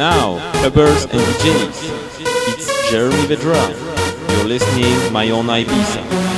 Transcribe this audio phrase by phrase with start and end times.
[0.00, 2.56] now, clubbers and DJs.
[2.56, 4.30] It's Jeremy Vedra.
[4.30, 6.29] You're listening my own Ibiza.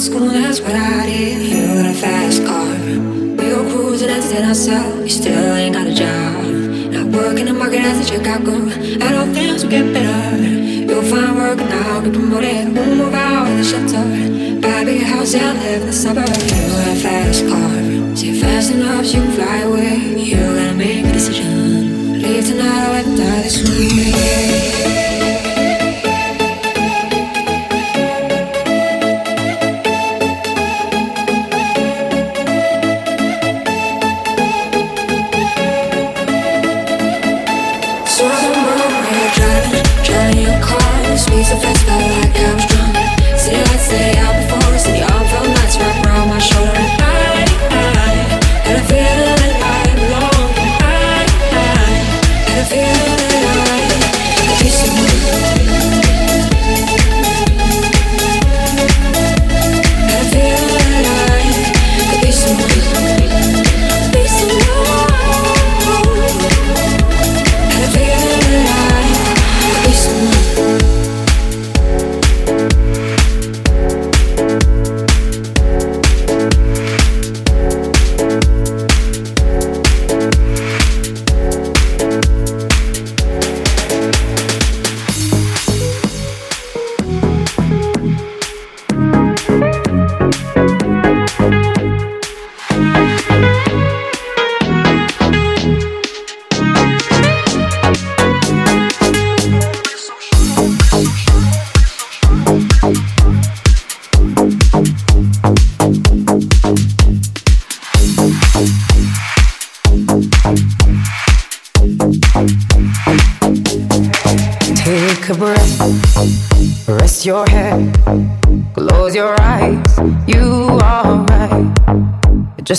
[0.00, 0.79] school, that's what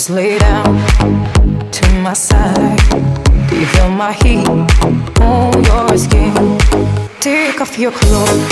[0.02, 0.64] Just lay down
[1.70, 2.76] to my side.
[3.48, 4.48] Do you feel my heat
[5.20, 6.58] on your skin?
[7.20, 8.51] Take off your clothes.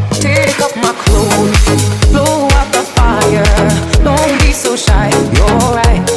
[4.77, 5.09] Shy.
[5.33, 6.10] You're right,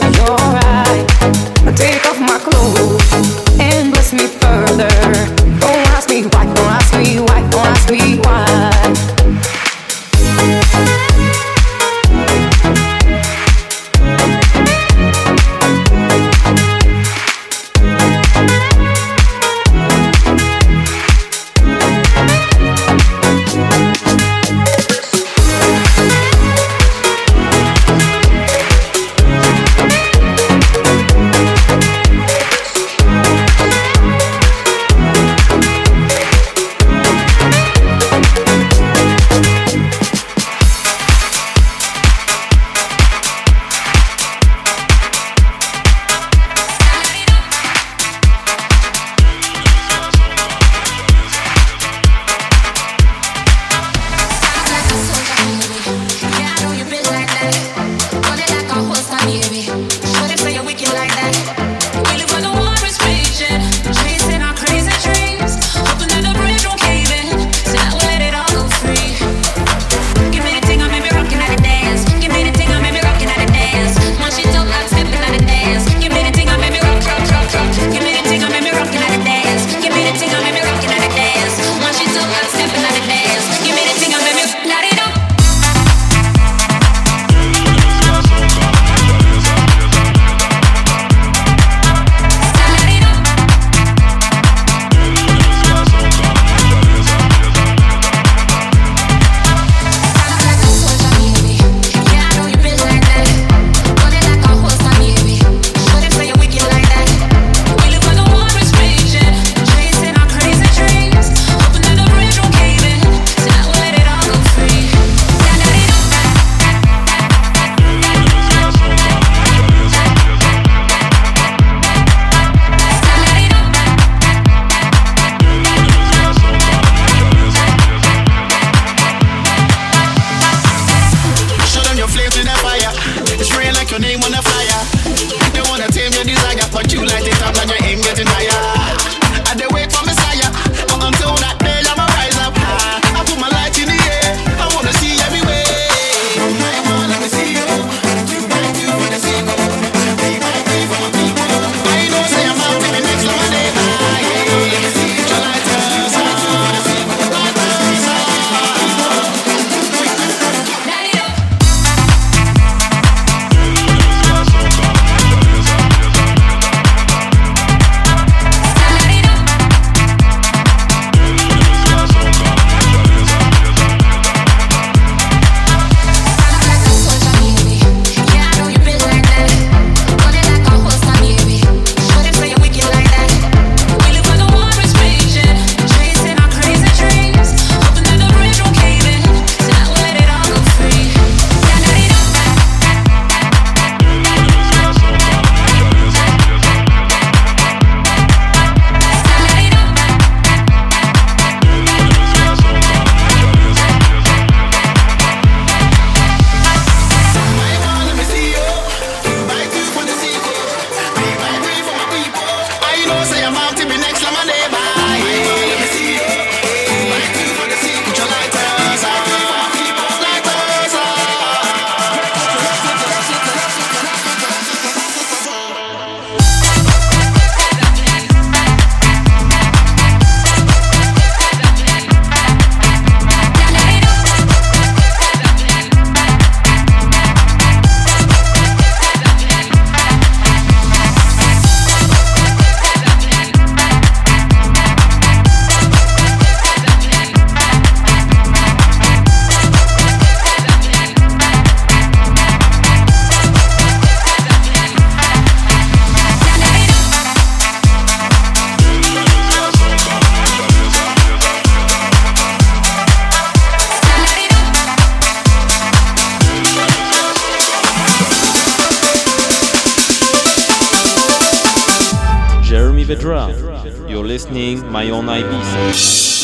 [274.35, 276.35] listening My Own Ibiza.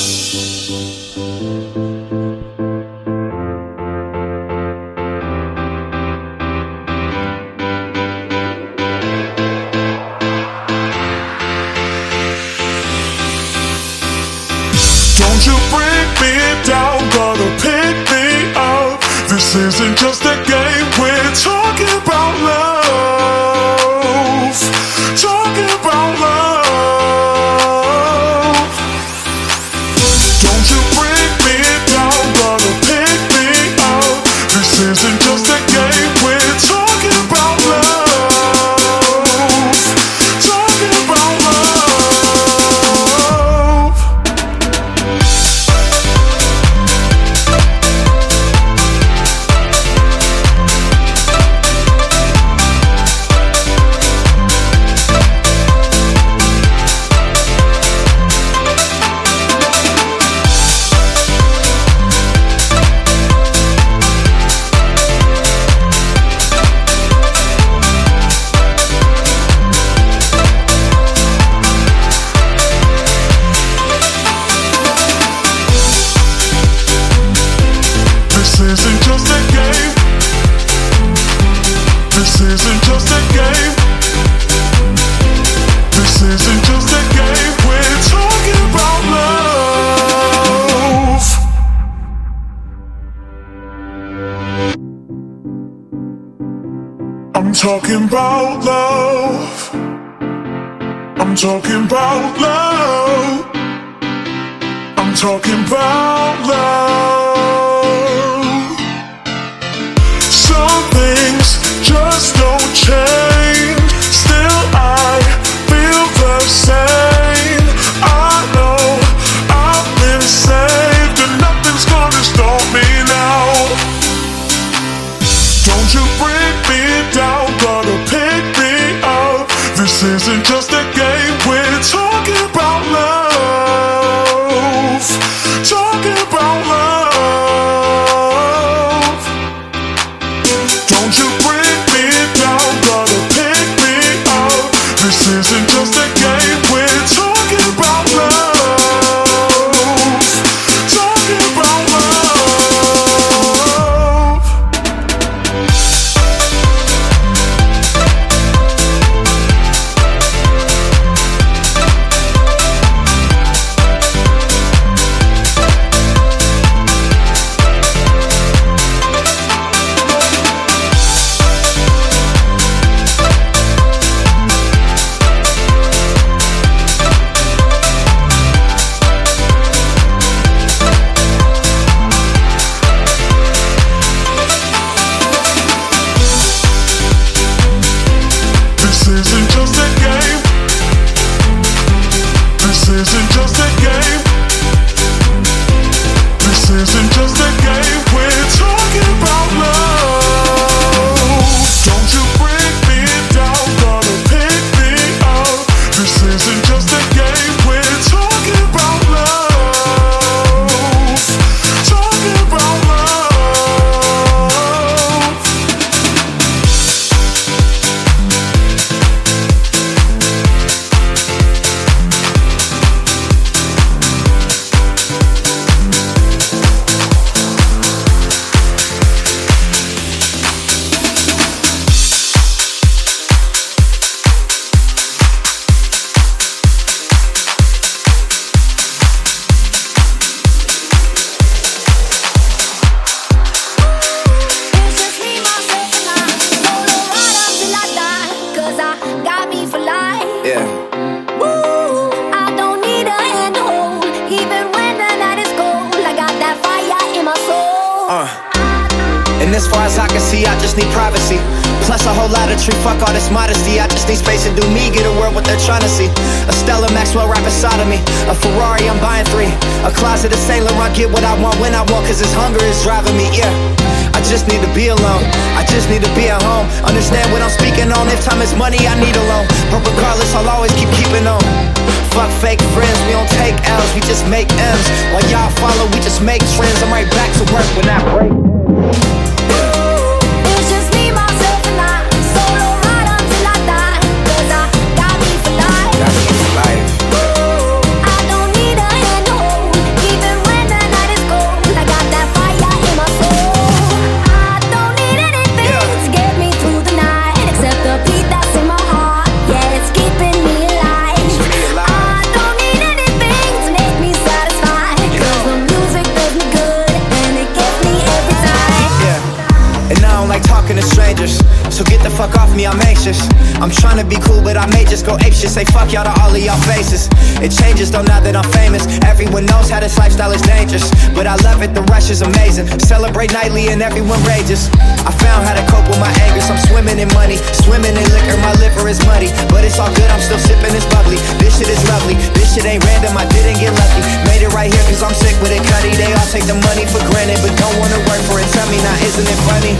[327.40, 328.84] It changes though now that I'm famous.
[329.08, 331.72] Everyone knows how this lifestyle is dangerous, but I love it.
[331.72, 332.68] The rush is amazing.
[332.80, 334.68] Celebrate nightly and everyone rages.
[335.08, 336.44] I found how to cope with my anger.
[336.44, 338.36] So I'm swimming in money, swimming in liquor.
[338.44, 340.10] My liver is muddy, but it's all good.
[340.12, 341.16] I'm still sipping this bubbly.
[341.40, 342.14] This shit is lovely.
[342.36, 343.16] This shit ain't random.
[343.16, 344.02] I didn't get lucky.
[344.28, 345.96] Made it right here cause I'm sick with it, cutty.
[345.96, 348.48] They all take the money for granted, but don't wanna work for it.
[348.52, 349.74] Tell me now, isn't it funny?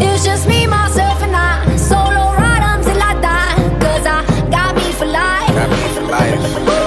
[0.00, 0.59] It's just me,
[6.20, 6.79] Ooh,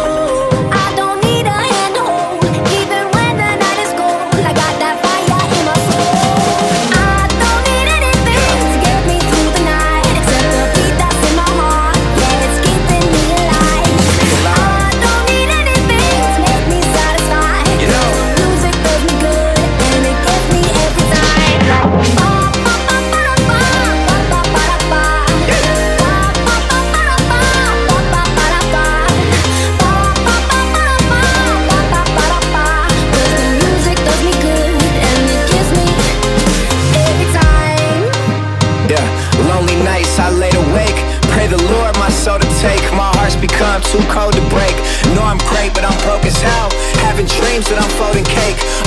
[47.54, 48.83] dreams that I'm folding cake.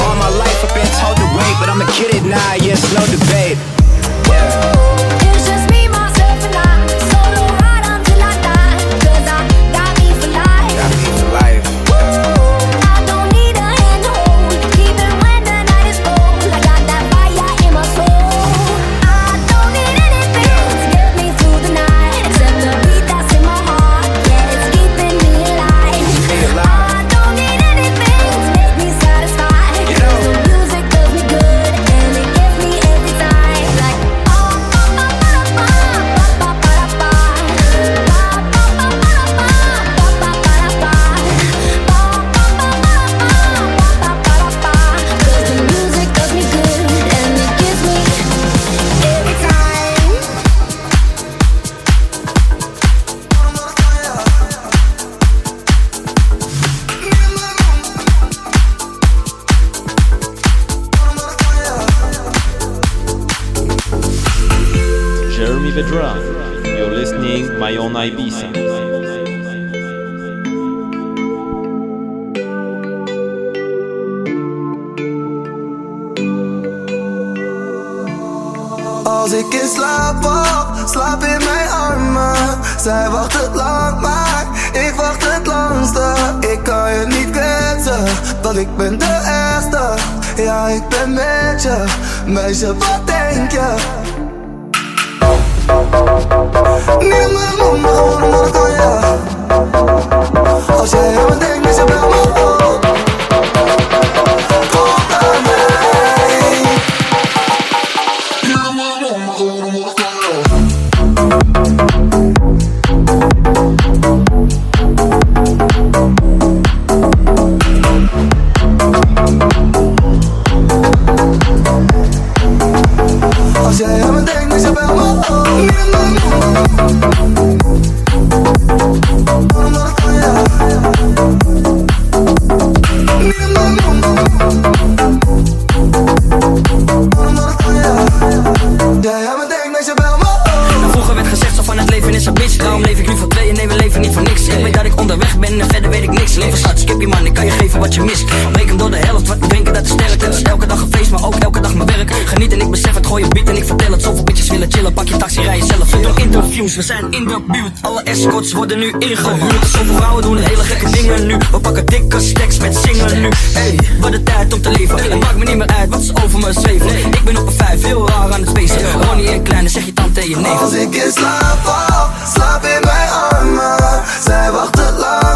[147.87, 150.89] Wat je door de helft, wat we drinken dat is sterk is elke dag een
[150.91, 152.13] feest, maar ook elke dag mijn werk.
[152.25, 154.03] Geniet en ik besef het, gooi je beat en ik vertel het.
[154.03, 155.91] Zoveel bitches willen chillen, pak je taxi, rij jezelf.
[155.91, 157.73] We interviews, we zijn in de buurt.
[157.81, 159.67] Alle escorts worden nu ingehuurd.
[159.73, 161.37] Zoveel vrouwen doen hele gekke dingen nu.
[161.51, 163.29] We pakken dikke stacks met zingen nu.
[163.53, 164.99] Hey, wat een tijd om te leven.
[164.99, 166.99] Het maakt me niet meer uit wat ze over me zweven.
[166.99, 169.93] Ik ben op een vijf, heel raar aan het spacen Ronnie en Kleine, zeg je
[169.93, 170.61] tante en je neef.
[170.61, 174.03] Als ik in slaap val, slaap in mijn armen.
[174.25, 175.36] Zij wacht het lang,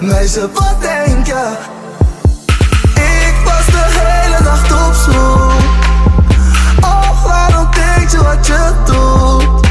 [0.00, 1.56] meisje, wat denk je?
[2.94, 5.52] Ik was de hele nacht op zoek.
[6.80, 9.66] Oh, waarom denk je wat je doet?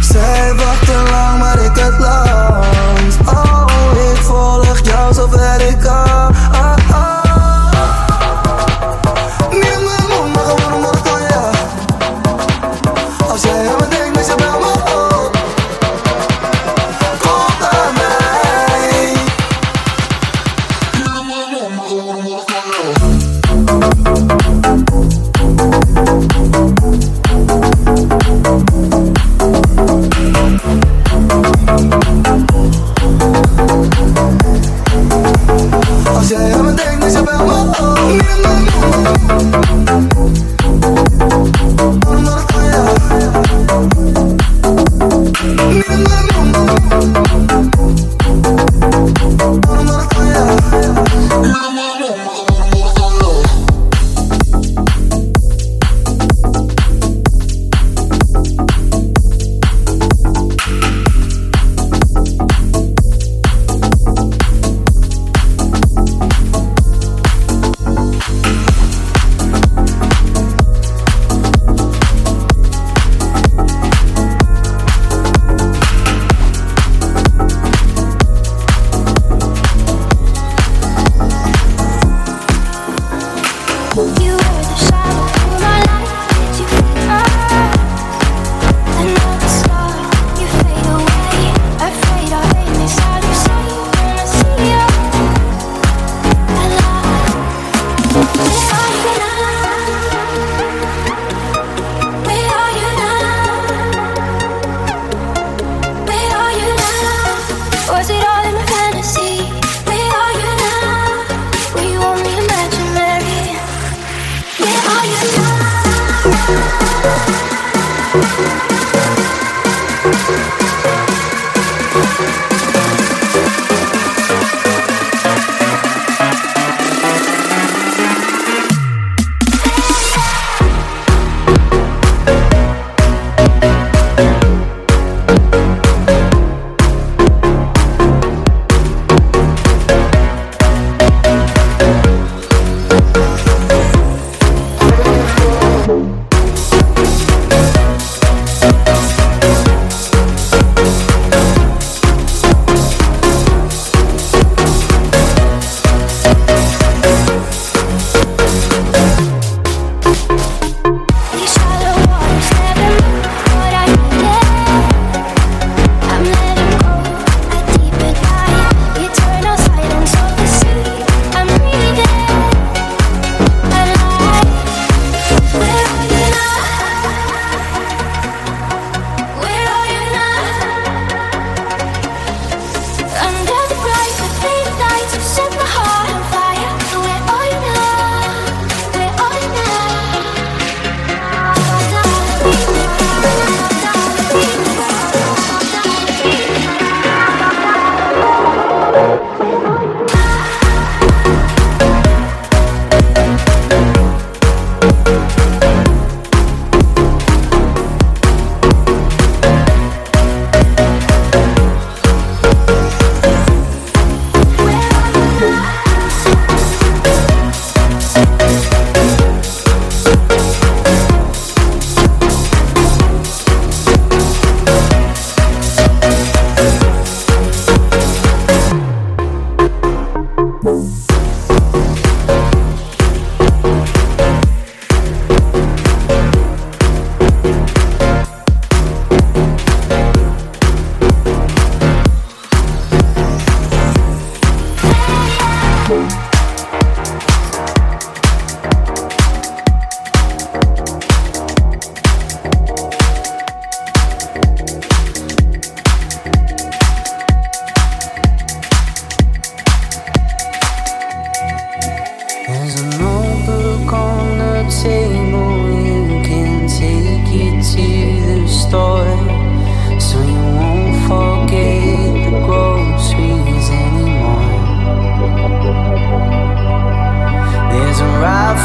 [0.00, 3.18] Zij wachten lang, maar ik het langst.
[3.26, 3.66] Oh,
[4.12, 6.09] ik volg jou zover ik kan.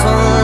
[0.02, 0.35] sun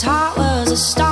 [0.00, 1.09] his heart was a star.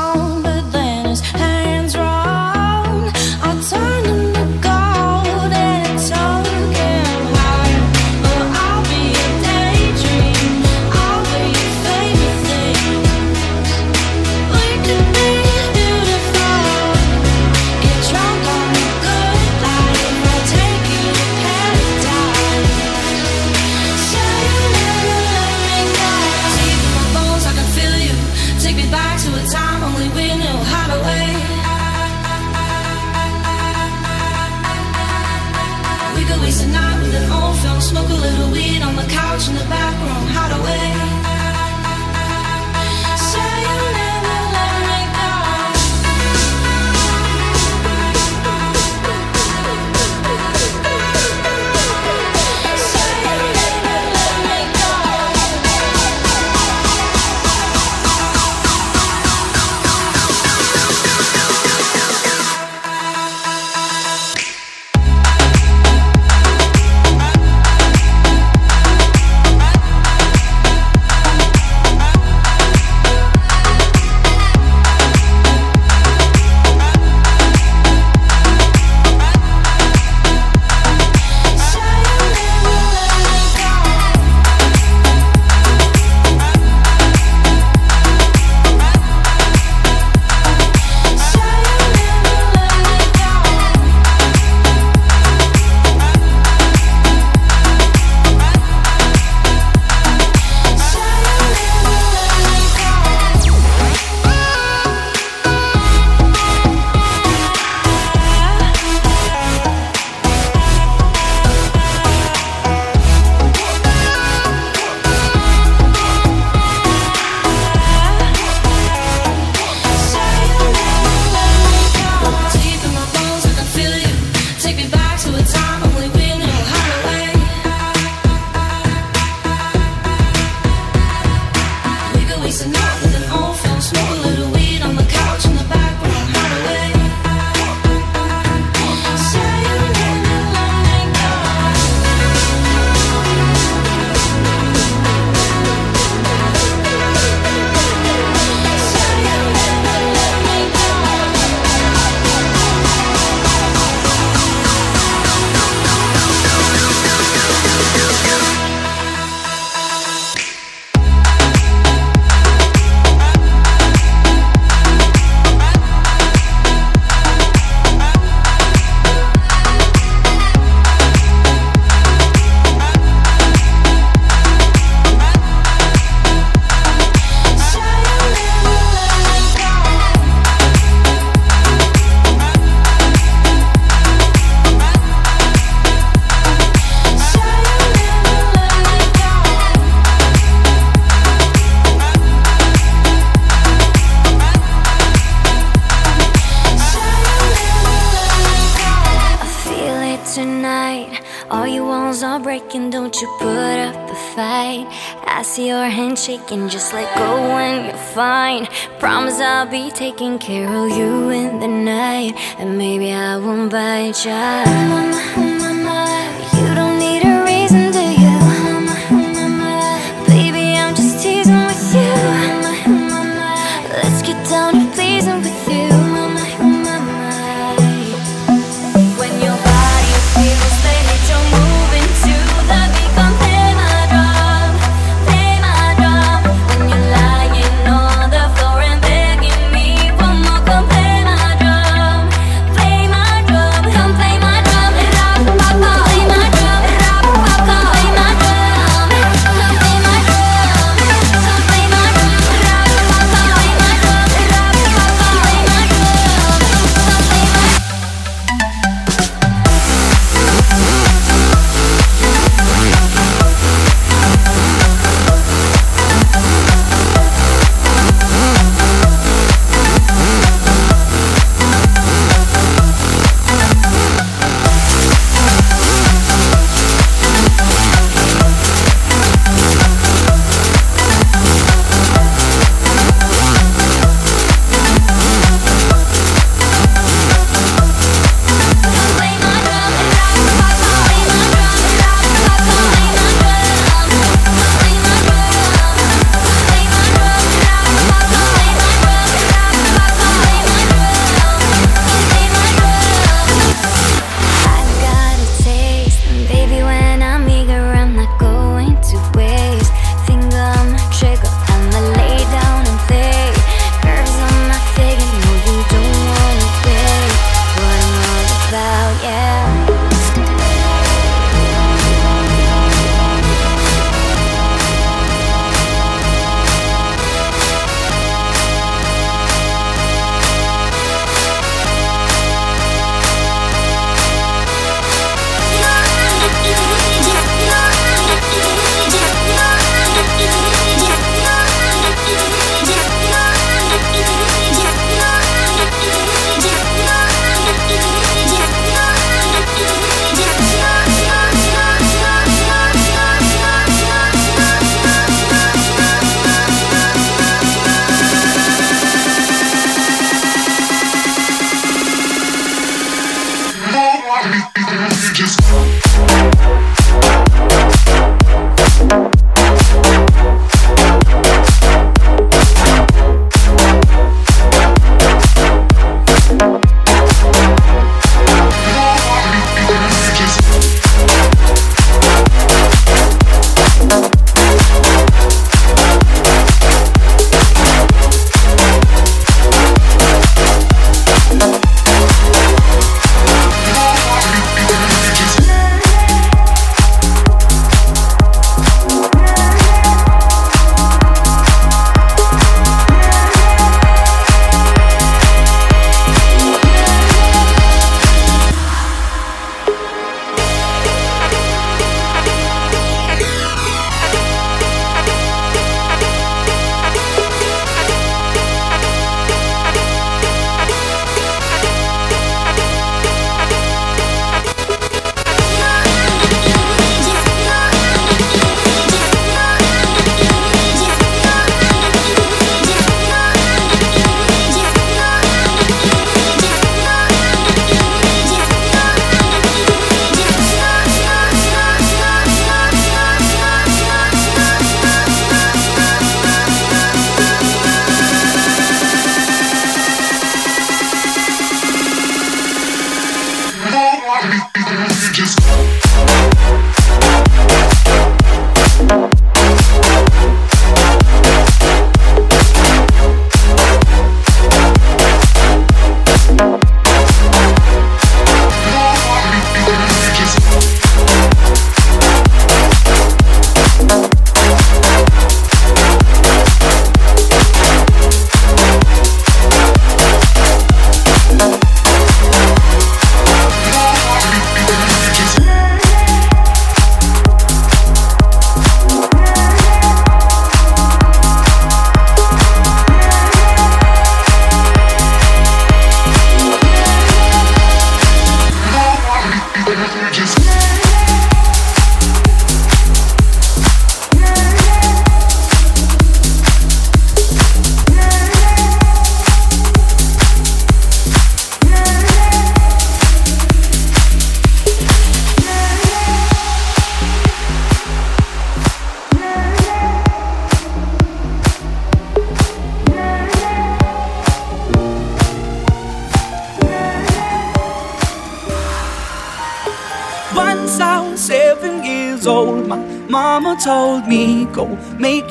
[209.99, 215.48] taking care of you in the night, and maybe I won't bite you.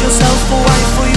[0.00, 1.15] yourself away for you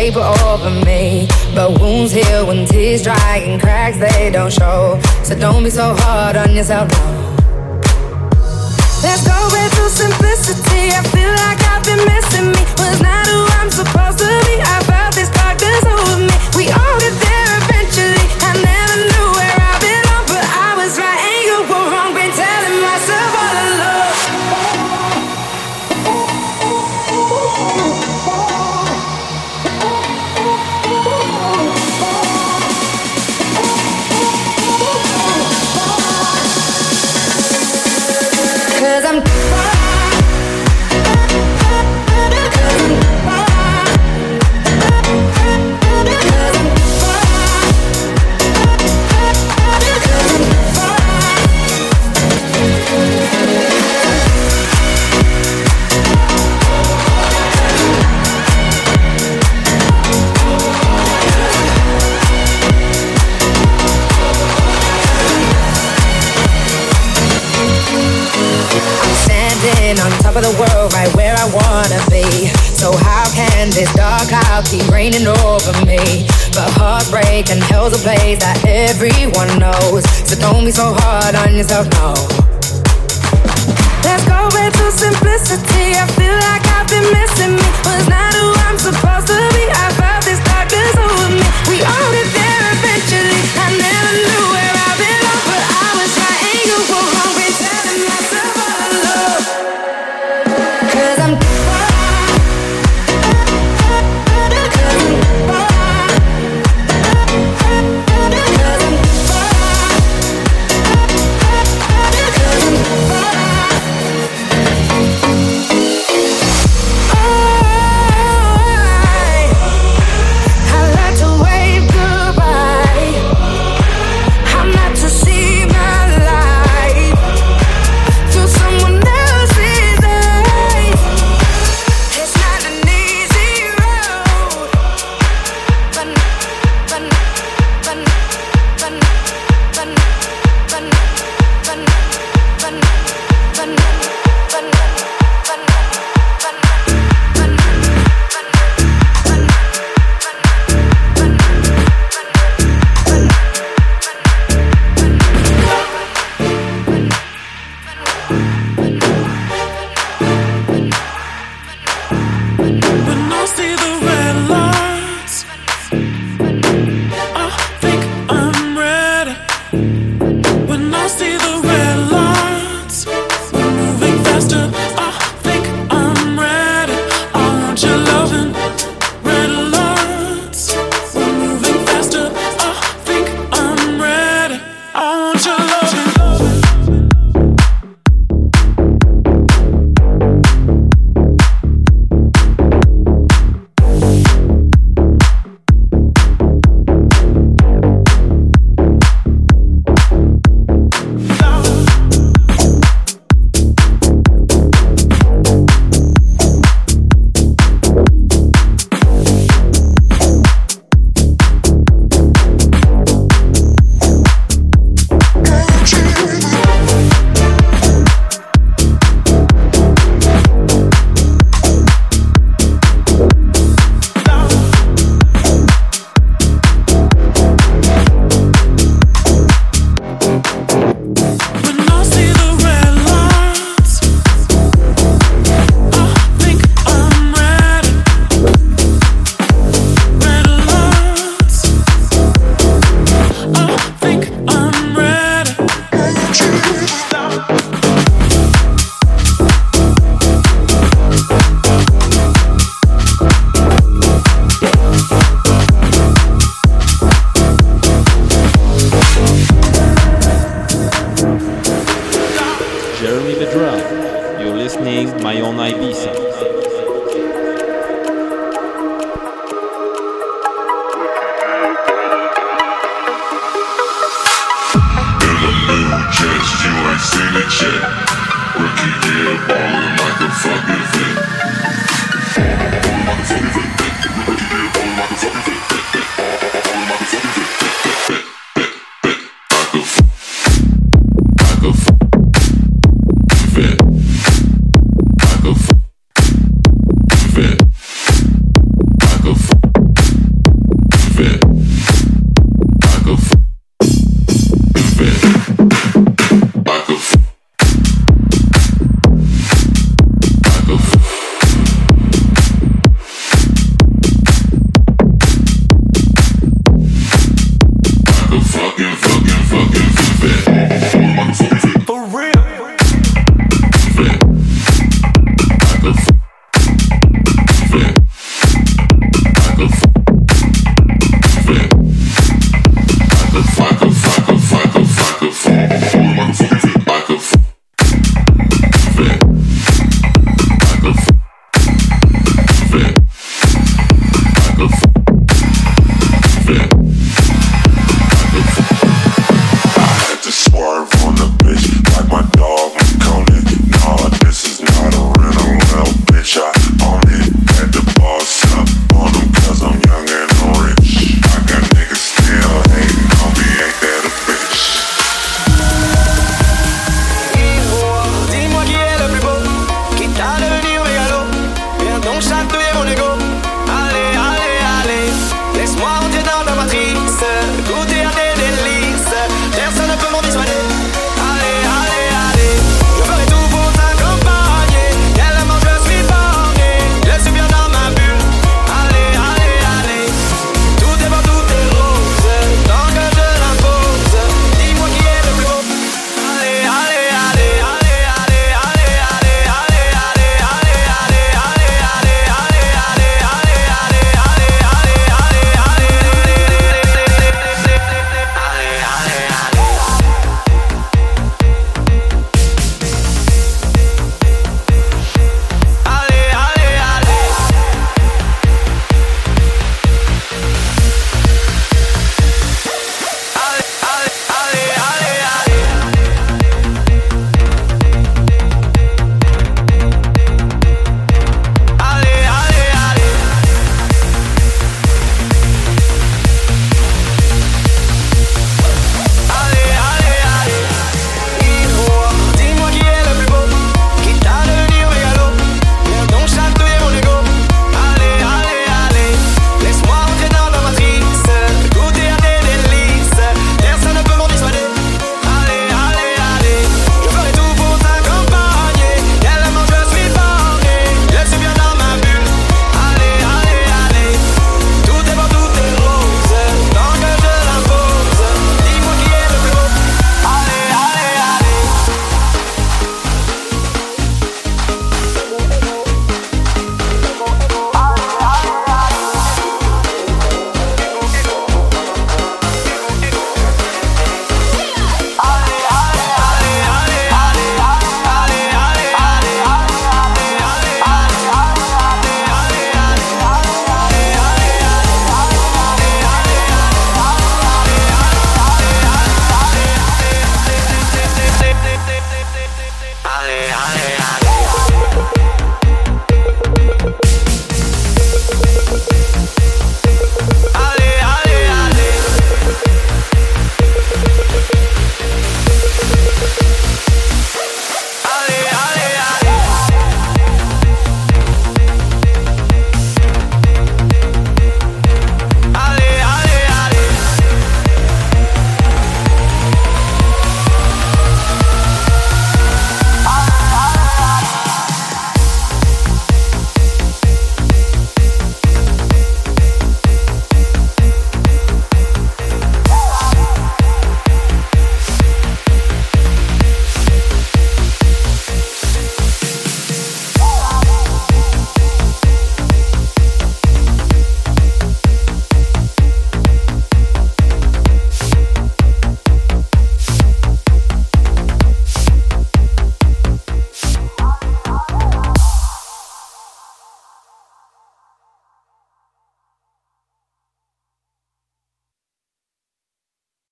[0.00, 1.28] paper over me.
[1.54, 4.98] But wounds heal when tears dry and cracks they don't show.
[5.22, 6.88] So don't be so hard on yourself.
[6.90, 7.29] No.